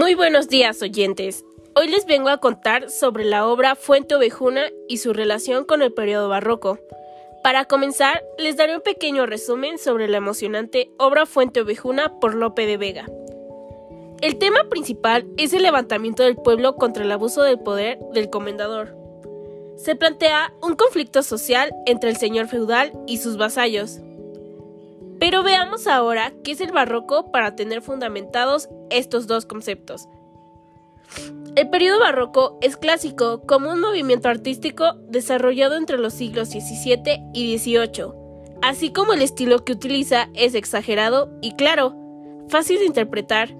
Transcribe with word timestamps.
Muy 0.00 0.14
buenos 0.14 0.48
días 0.48 0.80
oyentes. 0.80 1.44
Hoy 1.76 1.88
les 1.88 2.06
vengo 2.06 2.30
a 2.30 2.38
contar 2.38 2.88
sobre 2.88 3.22
la 3.22 3.46
obra 3.46 3.74
Fuente 3.74 4.14
Ovejuna 4.14 4.62
y 4.88 4.96
su 4.96 5.12
relación 5.12 5.66
con 5.66 5.82
el 5.82 5.92
periodo 5.92 6.30
barroco. 6.30 6.78
Para 7.42 7.66
comenzar, 7.66 8.24
les 8.38 8.56
daré 8.56 8.74
un 8.74 8.80
pequeño 8.80 9.26
resumen 9.26 9.76
sobre 9.76 10.08
la 10.08 10.16
emocionante 10.16 10.90
obra 10.96 11.26
Fuente 11.26 11.60
Ovejuna 11.60 12.18
por 12.18 12.34
Lope 12.34 12.64
de 12.64 12.78
Vega. 12.78 13.10
El 14.22 14.38
tema 14.38 14.70
principal 14.70 15.26
es 15.36 15.52
el 15.52 15.64
levantamiento 15.64 16.22
del 16.22 16.36
pueblo 16.36 16.76
contra 16.76 17.04
el 17.04 17.12
abuso 17.12 17.42
del 17.42 17.58
poder 17.58 17.98
del 18.14 18.30
comendador. 18.30 18.96
Se 19.76 19.96
plantea 19.96 20.54
un 20.62 20.76
conflicto 20.76 21.22
social 21.22 21.74
entre 21.84 22.08
el 22.08 22.16
señor 22.16 22.46
feudal 22.48 22.90
y 23.06 23.18
sus 23.18 23.36
vasallos. 23.36 24.00
Pero 25.20 25.42
veamos 25.42 25.86
ahora 25.86 26.32
qué 26.42 26.52
es 26.52 26.60
el 26.62 26.72
barroco 26.72 27.30
para 27.30 27.54
tener 27.54 27.82
fundamentados 27.82 28.68
estos 28.88 29.26
dos 29.26 29.46
conceptos. 29.46 30.08
El 31.56 31.68
periodo 31.68 32.00
barroco 32.00 32.58
es 32.62 32.76
clásico 32.76 33.42
como 33.46 33.70
un 33.70 33.80
movimiento 33.80 34.28
artístico 34.28 34.94
desarrollado 35.08 35.76
entre 35.76 35.98
los 35.98 36.14
siglos 36.14 36.48
XVII 36.48 37.22
y 37.34 37.58
XVIII, 37.58 38.12
así 38.62 38.92
como 38.92 39.12
el 39.12 39.20
estilo 39.20 39.64
que 39.64 39.72
utiliza 39.72 40.28
es 40.34 40.54
exagerado 40.54 41.30
y 41.42 41.52
claro, 41.52 41.94
fácil 42.48 42.78
de 42.78 42.86
interpretar, 42.86 43.54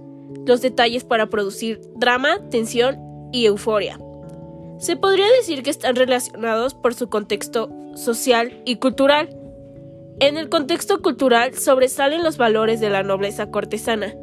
los 0.46 0.62
detalles 0.62 1.04
para 1.04 1.28
producir 1.28 1.80
drama, 1.96 2.38
tensión 2.50 2.98
y 3.32 3.46
euforia. 3.46 3.98
Se 4.78 4.96
podría 4.96 5.26
decir 5.32 5.62
que 5.62 5.70
están 5.70 5.96
relacionados 5.96 6.74
por 6.74 6.94
su 6.94 7.10
contexto 7.10 7.70
social 7.96 8.62
y 8.64 8.76
cultural, 8.76 9.28
en 10.18 10.36
el 10.36 10.48
contexto 10.48 11.00
cultural 11.00 11.54
sobresalen 11.54 12.24
los 12.24 12.36
valores 12.36 12.80
de 12.80 12.90
la 12.90 13.02
nobleza 13.02 13.50
cortesana. 13.50 14.14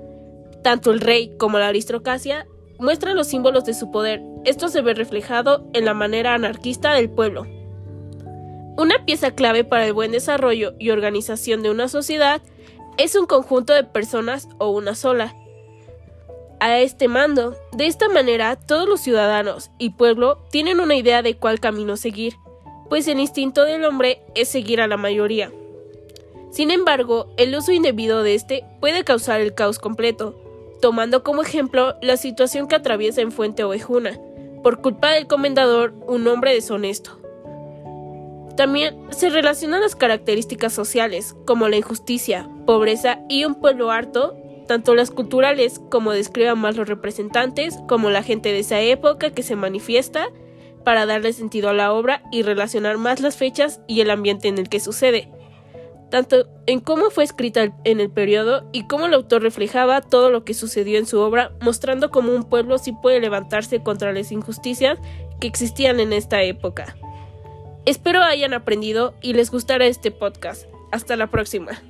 Tanto 0.64 0.92
el 0.92 1.00
rey 1.00 1.36
como 1.38 1.60
la 1.60 1.68
aristocracia 1.68 2.46
muestran 2.80 3.16
los 3.16 3.28
símbolos 3.28 3.66
de 3.66 3.74
su 3.74 3.92
poder. 3.92 4.22
Esto 4.46 4.68
se 4.70 4.82
ve 4.82 4.94
reflejado 4.94 5.68
en 5.74 5.86
la 5.86 5.94
manera 5.94 6.34
anarquista 6.34 6.94
del 6.94 7.10
pueblo. 7.10 7.48
Una 8.78 9.06
pieza 9.06 9.32
clave 9.32 9.64
para 9.64 9.88
el 9.88 9.94
buen 9.94 10.12
desarrollo 10.12 10.74
y 10.78 10.92
organización 10.92 11.64
de 11.64 11.72
una 11.72 11.88
sociedad 11.88 12.42
es 12.98 13.16
un 13.16 13.26
conjunto 13.26 13.74
de 13.74 13.84
personas 13.84 14.48
o 14.60 14.70
una 14.70 14.94
sola. 14.94 15.36
A 16.60 16.80
este 16.80 17.08
mando, 17.08 17.56
de 17.72 17.88
esta 17.88 18.10
manera 18.10 18.56
todos 18.56 18.88
los 18.88 19.00
ciudadanos 19.02 19.72
y 19.78 19.92
pueblo 19.92 20.44
tienen 20.52 20.80
una 20.80 20.96
idea 20.96 21.22
de 21.22 21.38
cuál 21.38 21.60
camino 21.60 21.98
seguir, 21.98 22.36
pues 22.90 23.08
el 23.08 23.20
instinto 23.20 23.64
del 23.64 23.86
hombre 23.86 24.22
es 24.36 24.50
seguir 24.50 24.82
a 24.82 24.88
la 24.88 24.98
mayoría. 24.98 25.52
Sin 26.52 26.72
embargo, 26.72 27.28
el 27.38 27.56
uso 27.56 27.72
indebido 27.72 28.24
de 28.24 28.36
este 28.36 28.64
puede 28.80 29.04
causar 29.04 29.42
el 29.42 29.54
caos 29.54 29.80
completo, 29.80 30.36
tomando 30.82 31.24
como 31.24 31.42
ejemplo 31.42 31.96
la 32.02 32.18
situación 32.18 32.68
que 32.68 32.76
atraviesa 32.76 33.22
en 33.22 33.32
Fuente 33.32 33.64
Ovejuna, 33.64 34.20
por 34.64 34.82
culpa 34.82 35.12
del 35.12 35.28
comendador, 35.28 35.94
un 36.08 36.28
hombre 36.28 36.54
deshonesto. 36.54 37.20
También 38.56 38.98
se 39.12 39.30
relacionan 39.30 39.82
las 39.82 39.96
características 39.96 40.74
sociales, 40.74 41.36
como 41.46 41.68
la 41.68 41.78
injusticia, 41.78 42.50
pobreza 42.66 43.20
y 43.30 43.46
un 43.46 43.56
pueblo 43.56 43.92
harto, 43.92 44.36
tanto 44.68 44.96
las 44.96 45.12
culturales 45.12 45.80
como 45.90 46.12
describan 46.12 46.58
más 46.60 46.76
los 46.76 46.88
representantes, 46.88 47.78
como 47.88 48.10
la 48.10 48.24
gente 48.24 48.52
de 48.52 48.60
esa 48.60 48.82
época 48.82 49.32
que 49.32 49.44
se 49.44 49.56
manifiesta, 49.56 50.30
para 50.84 51.06
darle 51.06 51.34
sentido 51.34 51.70
a 51.70 51.74
la 51.74 51.94
obra 51.94 52.24
y 52.32 52.42
relacionar 52.42 52.98
más 52.98 53.20
las 53.20 53.36
fechas 53.36 53.82
y 53.88 54.02
el 54.02 54.10
ambiente 54.10 54.48
en 54.48 54.58
el 54.58 54.70
que 54.70 54.80
sucede 54.80 55.30
tanto 56.10 56.48
en 56.66 56.80
cómo 56.80 57.10
fue 57.10 57.24
escrita 57.24 57.76
en 57.84 58.00
el 58.00 58.10
periodo 58.10 58.68
y 58.72 58.88
cómo 58.88 59.06
el 59.06 59.14
autor 59.14 59.42
reflejaba 59.42 60.02
todo 60.02 60.30
lo 60.32 60.44
que 60.44 60.54
sucedió 60.54 60.98
en 60.98 61.06
su 61.06 61.20
obra, 61.20 61.52
mostrando 61.62 62.12
cómo 62.12 62.34
un 62.34 62.44
pueblo 62.44 62.78
sí 62.78 62.94
puede 62.94 63.20
levantarse 63.20 63.82
contra 63.84 64.14
las 64.14 64.32
injusticias 64.32 65.00
que 65.40 65.48
existían 65.48 66.00
en 66.00 66.14
esta 66.14 66.42
época. 66.44 66.96
Espero 67.86 68.22
hayan 68.22 68.54
aprendido 68.54 69.14
y 69.22 69.34
les 69.34 69.50
gustará 69.52 69.86
este 69.86 70.12
podcast. 70.12 70.66
Hasta 70.92 71.16
la 71.16 71.28
próxima. 71.28 71.82